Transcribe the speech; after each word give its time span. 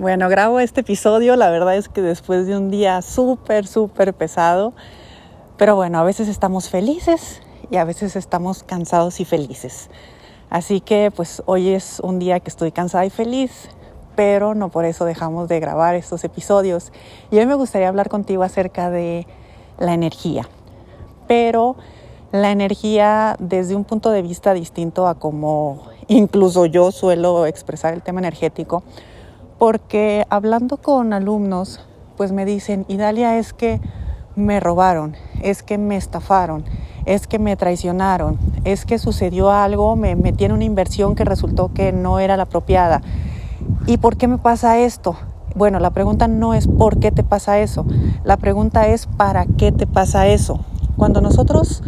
Bueno, 0.00 0.30
grabo 0.30 0.60
este 0.60 0.80
episodio, 0.80 1.36
la 1.36 1.50
verdad 1.50 1.76
es 1.76 1.90
que 1.90 2.00
después 2.00 2.46
de 2.46 2.56
un 2.56 2.70
día 2.70 3.02
súper, 3.02 3.66
súper 3.66 4.14
pesado, 4.14 4.72
pero 5.58 5.76
bueno, 5.76 5.98
a 5.98 6.04
veces 6.04 6.26
estamos 6.26 6.70
felices 6.70 7.42
y 7.70 7.76
a 7.76 7.84
veces 7.84 8.16
estamos 8.16 8.62
cansados 8.62 9.20
y 9.20 9.26
felices. 9.26 9.90
Así 10.48 10.80
que 10.80 11.12
pues 11.14 11.42
hoy 11.44 11.68
es 11.68 12.00
un 12.00 12.18
día 12.18 12.40
que 12.40 12.48
estoy 12.48 12.72
cansada 12.72 13.04
y 13.04 13.10
feliz, 13.10 13.68
pero 14.16 14.54
no 14.54 14.70
por 14.70 14.86
eso 14.86 15.04
dejamos 15.04 15.50
de 15.50 15.60
grabar 15.60 15.94
estos 15.94 16.24
episodios. 16.24 16.92
Y 17.30 17.36
hoy 17.36 17.44
me 17.44 17.54
gustaría 17.54 17.88
hablar 17.88 18.08
contigo 18.08 18.42
acerca 18.42 18.88
de 18.88 19.26
la 19.78 19.92
energía, 19.92 20.48
pero 21.28 21.76
la 22.32 22.52
energía 22.52 23.36
desde 23.38 23.76
un 23.76 23.84
punto 23.84 24.10
de 24.10 24.22
vista 24.22 24.54
distinto 24.54 25.06
a 25.06 25.16
como 25.16 25.82
incluso 26.08 26.64
yo 26.64 26.90
suelo 26.90 27.44
expresar 27.44 27.92
el 27.92 28.00
tema 28.00 28.20
energético 28.20 28.82
porque 29.60 30.24
hablando 30.30 30.78
con 30.78 31.12
alumnos, 31.12 31.80
pues 32.16 32.32
me 32.32 32.46
dicen, 32.46 32.86
Idalia, 32.88 33.36
es 33.36 33.52
que 33.52 33.78
me 34.34 34.58
robaron, 34.58 35.16
es 35.42 35.62
que 35.62 35.76
me 35.76 35.96
estafaron, 35.96 36.64
es 37.04 37.26
que 37.26 37.38
me 37.38 37.56
traicionaron, 37.56 38.38
es 38.64 38.86
que 38.86 38.98
sucedió 38.98 39.50
algo, 39.50 39.96
me 39.96 40.16
metí 40.16 40.46
en 40.46 40.52
una 40.52 40.64
inversión 40.64 41.14
que 41.14 41.26
resultó 41.26 41.74
que 41.74 41.92
no 41.92 42.20
era 42.20 42.38
la 42.38 42.44
apropiada. 42.44 43.02
¿Y 43.86 43.98
por 43.98 44.16
qué 44.16 44.28
me 44.28 44.38
pasa 44.38 44.78
esto? 44.78 45.16
Bueno, 45.54 45.78
la 45.78 45.90
pregunta 45.90 46.26
no 46.26 46.54
es 46.54 46.66
por 46.66 46.98
qué 46.98 47.12
te 47.12 47.22
pasa 47.22 47.58
eso, 47.58 47.84
la 48.24 48.38
pregunta 48.38 48.86
es 48.86 49.08
para 49.08 49.44
qué 49.44 49.72
te 49.72 49.86
pasa 49.86 50.26
eso. 50.26 50.60
Cuando 50.96 51.20
nosotros 51.20 51.82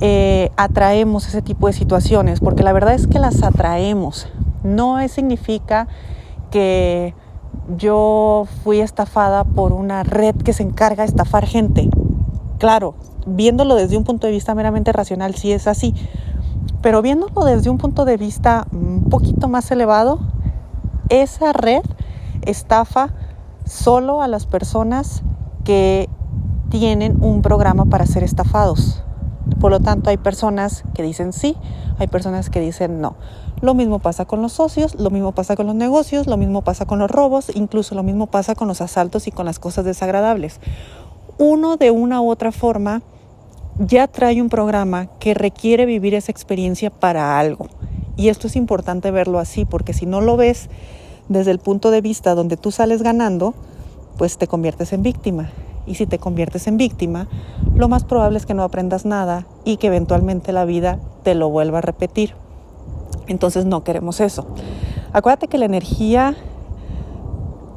eh, 0.00 0.50
atraemos 0.58 1.26
ese 1.26 1.40
tipo 1.40 1.68
de 1.68 1.72
situaciones, 1.72 2.40
porque 2.40 2.62
la 2.62 2.74
verdad 2.74 2.92
es 2.92 3.06
que 3.06 3.18
las 3.18 3.42
atraemos, 3.42 4.28
no 4.62 4.98
significa 5.08 5.88
que 6.52 7.14
yo 7.76 8.46
fui 8.62 8.80
estafada 8.80 9.42
por 9.42 9.72
una 9.72 10.04
red 10.04 10.36
que 10.36 10.52
se 10.52 10.62
encarga 10.62 11.02
de 11.02 11.08
estafar 11.08 11.46
gente. 11.46 11.88
Claro, 12.58 12.94
viéndolo 13.26 13.74
desde 13.74 13.96
un 13.96 14.04
punto 14.04 14.28
de 14.28 14.32
vista 14.32 14.54
meramente 14.54 14.92
racional, 14.92 15.34
sí 15.34 15.50
es 15.50 15.66
así. 15.66 15.94
Pero 16.80 17.02
viéndolo 17.02 17.44
desde 17.44 17.70
un 17.70 17.78
punto 17.78 18.04
de 18.04 18.16
vista 18.16 18.66
un 18.72 19.04
poquito 19.10 19.48
más 19.48 19.70
elevado, 19.70 20.20
esa 21.08 21.52
red 21.52 21.82
estafa 22.42 23.10
solo 23.64 24.22
a 24.22 24.28
las 24.28 24.46
personas 24.46 25.22
que 25.64 26.08
tienen 26.68 27.22
un 27.22 27.42
programa 27.42 27.86
para 27.86 28.06
ser 28.06 28.22
estafados. 28.22 29.02
Por 29.60 29.70
lo 29.70 29.80
tanto, 29.80 30.10
hay 30.10 30.16
personas 30.16 30.84
que 30.94 31.02
dicen 31.02 31.32
sí, 31.32 31.56
hay 31.98 32.06
personas 32.06 32.50
que 32.50 32.60
dicen 32.60 33.00
no. 33.00 33.16
Lo 33.60 33.74
mismo 33.74 34.00
pasa 34.00 34.24
con 34.24 34.42
los 34.42 34.52
socios, 34.52 34.96
lo 34.96 35.10
mismo 35.10 35.32
pasa 35.32 35.54
con 35.54 35.66
los 35.66 35.74
negocios, 35.74 36.26
lo 36.26 36.36
mismo 36.36 36.62
pasa 36.62 36.84
con 36.84 36.98
los 36.98 37.10
robos, 37.10 37.50
incluso 37.54 37.94
lo 37.94 38.02
mismo 38.02 38.26
pasa 38.26 38.54
con 38.54 38.68
los 38.68 38.80
asaltos 38.80 39.28
y 39.28 39.30
con 39.30 39.46
las 39.46 39.58
cosas 39.58 39.84
desagradables. 39.84 40.58
Uno 41.38 41.76
de 41.76 41.90
una 41.90 42.20
u 42.20 42.30
otra 42.30 42.50
forma 42.50 43.02
ya 43.78 44.08
trae 44.08 44.42
un 44.42 44.48
programa 44.48 45.06
que 45.18 45.34
requiere 45.34 45.86
vivir 45.86 46.14
esa 46.14 46.32
experiencia 46.32 46.90
para 46.90 47.38
algo. 47.38 47.68
Y 48.16 48.28
esto 48.28 48.46
es 48.46 48.56
importante 48.56 49.10
verlo 49.10 49.38
así, 49.38 49.64
porque 49.64 49.94
si 49.94 50.06
no 50.06 50.20
lo 50.20 50.36
ves 50.36 50.68
desde 51.28 51.50
el 51.50 51.58
punto 51.58 51.90
de 51.90 52.00
vista 52.00 52.34
donde 52.34 52.56
tú 52.56 52.70
sales 52.70 53.02
ganando, 53.02 53.54
pues 54.18 54.38
te 54.38 54.46
conviertes 54.46 54.92
en 54.92 55.02
víctima. 55.02 55.50
Y 55.86 55.96
si 55.96 56.06
te 56.06 56.18
conviertes 56.18 56.66
en 56.66 56.76
víctima, 56.76 57.26
lo 57.74 57.88
más 57.88 58.04
probable 58.04 58.38
es 58.38 58.46
que 58.46 58.54
no 58.54 58.62
aprendas 58.62 59.04
nada 59.04 59.46
y 59.64 59.78
que 59.78 59.88
eventualmente 59.88 60.52
la 60.52 60.64
vida 60.64 60.98
te 61.22 61.34
lo 61.34 61.48
vuelva 61.48 61.78
a 61.78 61.82
repetir. 61.82 62.34
Entonces 63.26 63.64
no 63.64 63.84
queremos 63.84 64.20
eso. 64.20 64.46
Acuérdate 65.12 65.48
que 65.48 65.58
la 65.58 65.66
energía 65.66 66.34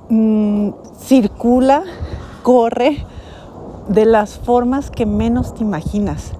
mm, 0.09 0.69
circula, 0.99 1.83
corre 2.43 3.05
de 3.87 4.05
las 4.05 4.37
formas 4.37 4.91
que 4.91 5.05
menos 5.05 5.53
te 5.53 5.63
imaginas. 5.63 6.33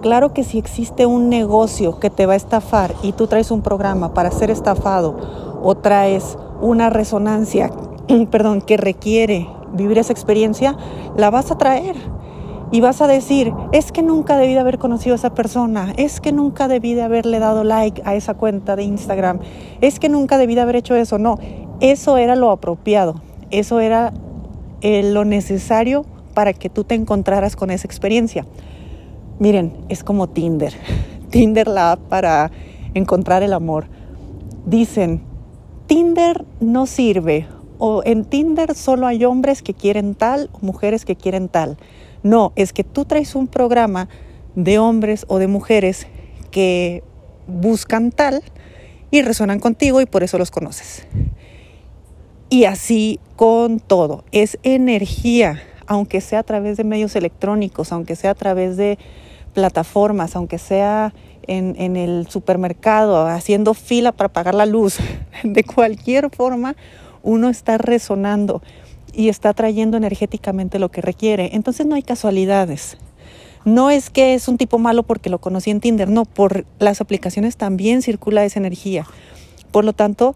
Claro 0.00 0.32
que 0.32 0.42
si 0.42 0.58
existe 0.58 1.06
un 1.06 1.28
negocio 1.28 2.00
que 2.00 2.10
te 2.10 2.26
va 2.26 2.32
a 2.32 2.36
estafar 2.36 2.92
y 3.02 3.12
tú 3.12 3.28
traes 3.28 3.52
un 3.52 3.62
programa 3.62 4.14
para 4.14 4.32
ser 4.32 4.50
estafado 4.50 5.16
o 5.62 5.76
traes 5.76 6.36
una 6.60 6.90
resonancia, 6.90 7.70
perdón, 8.30 8.62
que 8.62 8.76
requiere 8.76 9.48
vivir 9.72 9.98
esa 9.98 10.12
experiencia, 10.12 10.76
la 11.16 11.30
vas 11.30 11.50
a 11.50 11.58
traer 11.58 11.96
y 12.72 12.80
vas 12.80 13.02
a 13.02 13.06
decir, 13.06 13.52
es 13.72 13.92
que 13.92 14.02
nunca 14.02 14.38
debí 14.38 14.54
de 14.54 14.60
haber 14.60 14.78
conocido 14.78 15.14
a 15.14 15.16
esa 15.16 15.34
persona, 15.34 15.92
es 15.98 16.20
que 16.20 16.32
nunca 16.32 16.68
debí 16.68 16.94
de 16.94 17.02
haberle 17.02 17.38
dado 17.38 17.64
like 17.64 18.00
a 18.06 18.14
esa 18.14 18.32
cuenta 18.32 18.76
de 18.76 18.84
Instagram, 18.84 19.40
es 19.82 20.00
que 20.00 20.08
nunca 20.08 20.38
debí 20.38 20.54
de 20.54 20.62
haber 20.62 20.76
hecho 20.76 20.96
eso. 20.96 21.18
No, 21.18 21.38
eso 21.80 22.16
era 22.16 22.34
lo 22.34 22.50
apropiado, 22.50 23.20
eso 23.50 23.78
era 23.80 24.14
eh, 24.80 25.02
lo 25.12 25.26
necesario 25.26 26.06
para 26.32 26.54
que 26.54 26.70
tú 26.70 26.84
te 26.84 26.94
encontraras 26.94 27.56
con 27.56 27.70
esa 27.70 27.86
experiencia. 27.86 28.46
Miren, 29.38 29.76
es 29.90 30.02
como 30.02 30.30
Tinder, 30.30 30.72
Tinder 31.30 31.68
la 31.68 31.92
app 31.92 32.00
para 32.08 32.50
encontrar 32.94 33.42
el 33.42 33.52
amor. 33.52 33.86
Dicen, 34.64 35.22
Tinder 35.86 36.46
no 36.60 36.86
sirve 36.86 37.46
o 37.84 38.00
en 38.04 38.24
Tinder 38.24 38.76
solo 38.76 39.08
hay 39.08 39.24
hombres 39.24 39.60
que 39.60 39.74
quieren 39.74 40.14
tal 40.14 40.50
o 40.52 40.60
mujeres 40.60 41.04
que 41.04 41.16
quieren 41.16 41.48
tal. 41.48 41.78
No, 42.22 42.52
es 42.54 42.72
que 42.72 42.84
tú 42.84 43.04
traes 43.06 43.34
un 43.34 43.48
programa 43.48 44.08
de 44.54 44.78
hombres 44.78 45.24
o 45.26 45.40
de 45.40 45.48
mujeres 45.48 46.06
que 46.52 47.02
buscan 47.48 48.12
tal 48.12 48.40
y 49.10 49.22
resuenan 49.22 49.58
contigo 49.58 50.00
y 50.00 50.06
por 50.06 50.22
eso 50.22 50.38
los 50.38 50.52
conoces. 50.52 51.08
Y 52.50 52.66
así 52.66 53.18
con 53.34 53.80
todo, 53.80 54.22
es 54.30 54.58
energía, 54.62 55.60
aunque 55.88 56.20
sea 56.20 56.38
a 56.38 56.44
través 56.44 56.76
de 56.76 56.84
medios 56.84 57.16
electrónicos, 57.16 57.90
aunque 57.90 58.14
sea 58.14 58.30
a 58.30 58.36
través 58.36 58.76
de 58.76 58.96
plataformas, 59.54 60.36
aunque 60.36 60.58
sea 60.58 61.12
en, 61.48 61.74
en, 61.76 61.96
el 61.96 62.28
supermercado, 62.28 63.26
haciendo 63.26 63.74
fila 63.74 64.12
para 64.12 64.32
pagar 64.32 64.54
la 64.54 64.66
luz, 64.66 64.98
de 65.42 65.64
cualquier 65.64 66.30
forma, 66.30 66.76
uno 67.22 67.48
está 67.48 67.78
resonando 67.78 68.62
y 69.12 69.28
está 69.28 69.52
trayendo 69.52 69.96
energéticamente 69.96 70.78
lo 70.78 70.90
que 70.90 71.00
requiere. 71.00 71.50
Entonces 71.52 71.86
no 71.86 71.94
hay 71.94 72.02
casualidades. 72.02 72.96
No 73.64 73.90
es 73.90 74.10
que 74.10 74.34
es 74.34 74.48
un 74.48 74.58
tipo 74.58 74.78
malo 74.78 75.04
porque 75.04 75.30
lo 75.30 75.40
conocí 75.40 75.70
en 75.70 75.80
Tinder, 75.80 76.08
no, 76.08 76.24
por 76.24 76.64
las 76.78 77.00
aplicaciones 77.00 77.56
también 77.56 78.02
circula 78.02 78.44
esa 78.44 78.58
energía. 78.58 79.06
Por 79.70 79.84
lo 79.84 79.92
tanto, 79.92 80.34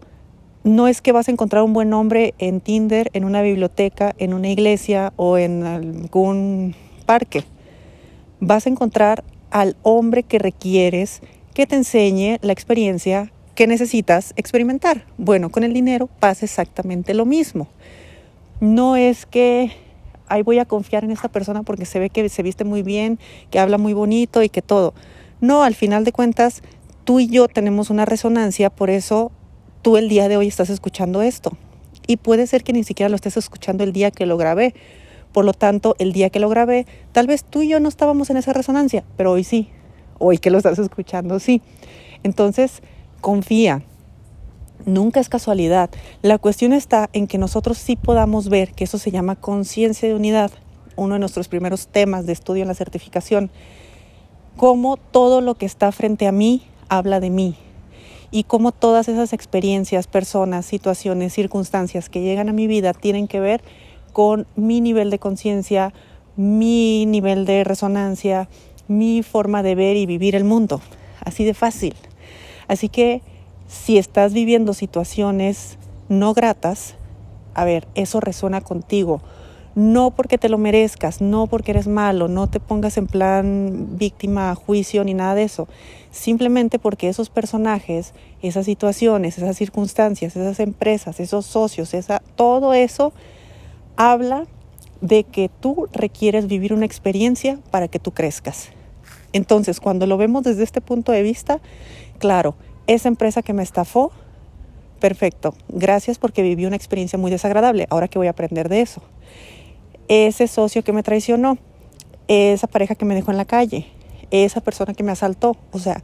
no 0.63 0.87
es 0.87 1.01
que 1.01 1.11
vas 1.11 1.27
a 1.27 1.31
encontrar 1.31 1.63
un 1.63 1.73
buen 1.73 1.93
hombre 1.93 2.33
en 2.39 2.61
Tinder, 2.61 3.09
en 3.13 3.25
una 3.25 3.41
biblioteca, 3.41 4.15
en 4.17 4.33
una 4.33 4.49
iglesia 4.49 5.13
o 5.17 5.37
en 5.37 5.63
algún 5.63 6.75
parque. 7.05 7.43
Vas 8.39 8.65
a 8.65 8.69
encontrar 8.69 9.23
al 9.49 9.75
hombre 9.81 10.23
que 10.23 10.39
requieres 10.39 11.21
que 11.53 11.65
te 11.65 11.75
enseñe 11.75 12.37
la 12.41 12.53
experiencia 12.53 13.31
que 13.57 13.67
necesitas 13.67 14.31
experimentar. 14.37 15.03
Bueno, 15.17 15.49
con 15.49 15.65
el 15.65 15.73
dinero 15.73 16.07
pasa 16.07 16.45
exactamente 16.45 17.13
lo 17.13 17.25
mismo 17.25 17.67
no 18.59 18.95
es 18.95 19.25
que 19.25 19.71
ahí 20.27 20.41
voy 20.41 20.59
a 20.59 20.65
confiar 20.65 21.03
en 21.03 21.11
esta 21.11 21.29
persona 21.29 21.63
porque 21.63 21.85
se 21.85 21.99
ve 21.99 22.09
que 22.09 22.27
se 22.29 22.43
viste 22.43 22.63
muy 22.63 22.81
bien, 22.81 23.19
que 23.49 23.59
habla 23.59 23.77
muy 23.77 23.93
bonito 23.93 24.43
y 24.43 24.49
que 24.49 24.61
todo. 24.61 24.93
No, 25.41 25.63
al 25.63 25.75
final 25.75 26.03
de 26.03 26.11
cuentas, 26.11 26.63
tú 27.03 27.19
y 27.19 27.27
yo 27.27 27.47
tenemos 27.47 27.89
una 27.89 28.05
resonancia, 28.05 28.69
por 28.69 28.89
eso 28.89 29.31
tú 29.81 29.97
el 29.97 30.09
día 30.09 30.27
de 30.27 30.37
hoy 30.37 30.47
estás 30.47 30.69
escuchando 30.69 31.21
esto. 31.21 31.51
Y 32.07 32.17
puede 32.17 32.47
ser 32.47 32.63
que 32.63 32.73
ni 32.73 32.83
siquiera 32.83 33.09
lo 33.09 33.15
estés 33.15 33.37
escuchando 33.37 33.83
el 33.83 33.93
día 33.93 34.11
que 34.11 34.25
lo 34.25 34.37
grabé. 34.37 34.73
Por 35.33 35.45
lo 35.45 35.53
tanto, 35.53 35.95
el 35.99 36.13
día 36.13 36.29
que 36.29 36.39
lo 36.39 36.49
grabé, 36.49 36.85
tal 37.11 37.27
vez 37.27 37.43
tú 37.43 37.61
y 37.61 37.67
yo 37.67 37.79
no 37.79 37.89
estábamos 37.89 38.29
en 38.29 38.37
esa 38.37 38.53
resonancia, 38.53 39.03
pero 39.17 39.33
hoy 39.33 39.43
sí. 39.43 39.69
Hoy 40.19 40.37
que 40.37 40.49
lo 40.49 40.57
estás 40.57 40.79
escuchando, 40.79 41.39
sí. 41.39 41.61
Entonces, 42.23 42.81
confía, 43.21 43.83
Nunca 44.85 45.19
es 45.19 45.27
casualidad. 45.27 45.89
La 46.21 46.37
cuestión 46.37 46.71
está 46.71 47.09
en 47.11 47.27
que 47.27 47.37
nosotros 47.37 47.77
sí 47.77 47.97
podamos 47.97 48.47
ver 48.47 48.71
que 48.73 48.85
eso 48.85 48.97
se 48.97 49.11
llama 49.11 49.35
conciencia 49.35 50.07
de 50.07 50.15
unidad, 50.15 50.51
uno 50.95 51.15
de 51.15 51.19
nuestros 51.19 51.49
primeros 51.49 51.87
temas 51.87 52.25
de 52.25 52.31
estudio 52.31 52.61
en 52.61 52.69
la 52.69 52.73
certificación, 52.73 53.49
cómo 54.55 54.95
todo 54.95 55.41
lo 55.41 55.55
que 55.55 55.65
está 55.65 55.91
frente 55.91 56.25
a 56.25 56.31
mí 56.31 56.63
habla 56.87 57.19
de 57.19 57.29
mí 57.29 57.55
y 58.31 58.43
cómo 58.43 58.71
todas 58.71 59.09
esas 59.09 59.33
experiencias, 59.33 60.07
personas, 60.07 60.65
situaciones, 60.65 61.33
circunstancias 61.33 62.07
que 62.07 62.21
llegan 62.21 62.47
a 62.47 62.53
mi 62.53 62.67
vida 62.67 62.93
tienen 62.93 63.27
que 63.27 63.39
ver 63.39 63.61
con 64.13 64.47
mi 64.55 64.79
nivel 64.79 65.09
de 65.09 65.19
conciencia, 65.19 65.93
mi 66.35 67.05
nivel 67.05 67.45
de 67.45 67.63
resonancia, 67.63 68.47
mi 68.87 69.21
forma 69.21 69.63
de 69.63 69.75
ver 69.75 69.97
y 69.97 70.05
vivir 70.05 70.35
el 70.35 70.43
mundo. 70.43 70.81
Así 71.23 71.43
de 71.43 71.53
fácil. 71.53 71.93
Así 72.67 72.89
que 72.89 73.21
si 73.67 73.97
estás 73.97 74.33
viviendo 74.33 74.73
situaciones 74.73 75.77
no 76.09 76.33
gratas, 76.33 76.95
a 77.53 77.65
ver, 77.65 77.87
eso 77.95 78.19
resuena 78.19 78.61
contigo. 78.61 79.21
no 79.77 80.09
porque 80.09 80.39
te 80.39 80.49
lo 80.49 80.57
merezcas, 80.57 81.21
no 81.21 81.45
porque 81.45 81.69
eres 81.69 81.87
malo, 81.87 82.27
no 82.27 82.47
te 82.47 82.59
pongas 82.59 82.97
en 82.97 83.05
plan 83.05 83.89
víctima, 83.91 84.55
juicio 84.55 85.03
ni 85.03 85.13
nada 85.13 85.35
de 85.35 85.43
eso. 85.43 85.67
Simplemente 86.09 86.79
porque 86.79 87.09
esos 87.09 87.29
personajes, 87.29 88.15
esas 88.41 88.65
situaciones, 88.65 89.37
esas 89.37 89.55
circunstancias, 89.55 90.35
esas 90.35 90.59
empresas, 90.59 91.19
esos 91.19 91.45
socios, 91.45 91.93
esa, 91.93 92.23
todo 92.35 92.73
eso 92.73 93.13
habla 93.97 94.45
de 95.01 95.25
que 95.25 95.51
tú 95.59 95.87
requieres 95.93 96.47
vivir 96.47 96.73
una 96.73 96.87
experiencia 96.87 97.59
para 97.69 97.87
que 97.87 97.99
tú 97.99 98.13
crezcas. 98.13 98.69
Entonces, 99.33 99.79
cuando 99.79 100.07
lo 100.07 100.17
vemos 100.17 100.43
desde 100.43 100.63
este 100.63 100.81
punto 100.81 101.11
de 101.11 101.21
vista, 101.21 101.59
claro, 102.19 102.55
esa 102.87 103.07
empresa 103.07 103.41
que 103.41 103.53
me 103.53 103.63
estafó, 103.63 104.11
perfecto, 104.99 105.53
gracias 105.67 106.17
porque 106.17 106.41
viví 106.41 106.65
una 106.65 106.75
experiencia 106.75 107.19
muy 107.19 107.31
desagradable, 107.31 107.87
ahora 107.89 108.07
que 108.07 108.17
voy 108.17 108.27
a 108.27 108.31
aprender 108.31 108.69
de 108.69 108.81
eso 108.81 109.01
ese 110.07 110.47
socio 110.47 110.83
que 110.83 110.93
me 110.93 111.03
traicionó, 111.03 111.57
esa 112.27 112.67
pareja 112.67 112.95
que 112.95 113.05
me 113.05 113.15
dejó 113.15 113.31
en 113.31 113.37
la 113.37 113.45
calle, 113.45 113.87
esa 114.31 114.61
persona 114.61 114.93
que 114.93 115.03
me 115.03 115.11
asaltó. 115.11 115.57
O 115.71 115.79
sea, 115.79 116.03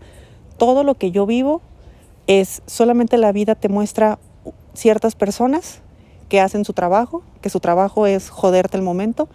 todo 0.58 0.84
lo 0.84 0.96
que 0.96 1.12
yo 1.12 1.26
vivo 1.26 1.62
es 2.28 2.62
solamente 2.66 3.18
la 3.18 3.32
vida 3.32 3.56
te 3.56 3.70
muestra 3.70 4.20
ciertas 4.74 5.16
personas 5.16 5.82
que 6.30 6.40
hacen 6.40 6.66
su 6.66 6.74
trabajo, 6.74 7.24
que 7.42 7.50
su 7.50 7.60
trabajo 7.60 8.08
es 8.08 8.30
joderte 8.30 8.78
el 8.78 8.84
momento. 8.84 9.30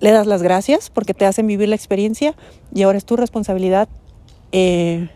Le 0.00 0.10
das 0.10 0.26
las 0.26 0.42
gracias 0.42 0.90
porque 0.90 1.14
te 1.14 1.26
hacen 1.26 1.46
vivir 1.46 1.68
la 1.68 1.76
experiencia 1.76 2.34
y 2.74 2.82
ahora 2.82 2.98
es 2.98 3.04
tu 3.04 3.16
responsabilidad 3.16 3.88
eh, 4.52 5.08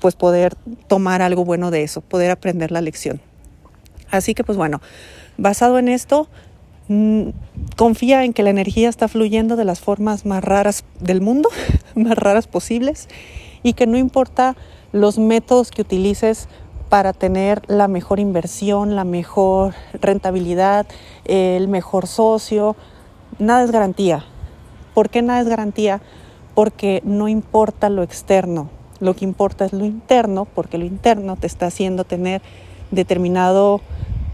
pues 0.00 0.14
poder 0.14 0.54
tomar 0.88 1.22
algo 1.22 1.44
bueno 1.44 1.70
de 1.70 1.82
eso, 1.82 2.00
poder 2.00 2.30
aprender 2.30 2.70
la 2.70 2.80
lección. 2.80 3.20
Así 4.10 4.34
que 4.34 4.44
pues 4.44 4.56
bueno, 4.56 4.80
basado 5.36 5.78
en 5.78 5.88
esto, 5.88 6.28
Mm, 6.88 7.30
confía 7.76 8.24
en 8.24 8.34
que 8.34 8.42
la 8.42 8.50
energía 8.50 8.90
está 8.90 9.08
fluyendo 9.08 9.56
de 9.56 9.64
las 9.64 9.80
formas 9.80 10.26
más 10.26 10.44
raras 10.44 10.84
del 11.00 11.22
mundo, 11.22 11.48
más 11.94 12.16
raras 12.16 12.46
posibles, 12.46 13.08
y 13.62 13.72
que 13.72 13.86
no 13.86 13.96
importa 13.96 14.54
los 14.92 15.18
métodos 15.18 15.70
que 15.70 15.80
utilices 15.80 16.46
para 16.90 17.14
tener 17.14 17.62
la 17.68 17.88
mejor 17.88 18.20
inversión, 18.20 18.94
la 18.94 19.04
mejor 19.04 19.74
rentabilidad, 19.94 20.86
el 21.24 21.68
mejor 21.68 22.06
socio, 22.06 22.76
nada 23.38 23.64
es 23.64 23.70
garantía. 23.70 24.24
¿Por 24.94 25.10
qué 25.10 25.22
nada 25.22 25.40
es 25.40 25.48
garantía? 25.48 26.00
Porque 26.54 27.02
no 27.04 27.28
importa 27.28 27.88
lo 27.88 28.02
externo, 28.02 28.70
lo 29.00 29.14
que 29.14 29.24
importa 29.24 29.64
es 29.64 29.72
lo 29.72 29.84
interno, 29.84 30.44
porque 30.44 30.78
lo 30.78 30.84
interno 30.84 31.36
te 31.36 31.46
está 31.46 31.66
haciendo 31.66 32.04
tener 32.04 32.42
determinado 32.90 33.80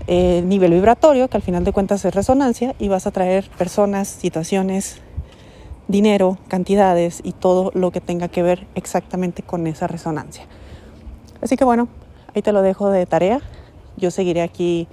eh, 0.06 0.43
nivel 0.44 0.73
vibratorio, 0.73 1.29
que 1.29 1.37
al 1.37 1.43
final 1.43 1.64
de 1.64 1.73
cuentas 1.73 2.05
es 2.05 2.14
resonancia, 2.14 2.75
y 2.79 2.88
vas 2.88 3.06
a 3.06 3.11
traer 3.11 3.49
personas, 3.56 4.08
situaciones, 4.08 5.00
dinero, 5.88 6.38
cantidades 6.49 7.20
y 7.25 7.32
todo 7.32 7.70
lo 7.75 7.91
que 7.91 8.00
tenga 8.00 8.29
que 8.29 8.43
ver 8.43 8.67
exactamente 8.75 9.43
con 9.43 9.67
esa 9.67 9.87
resonancia. 9.87 10.44
Así 11.41 11.56
que 11.56 11.64
bueno, 11.64 11.88
ahí 12.35 12.43
te 12.43 12.52
lo 12.52 12.62
dejo 12.62 12.91
de 12.91 13.06
tarea. 13.06 13.41
Yo 13.97 14.11
seguiré 14.11 14.43
aquí 14.43 14.88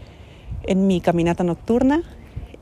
en 0.63 0.87
mi 0.87 1.01
caminata 1.01 1.43
nocturna 1.43 2.03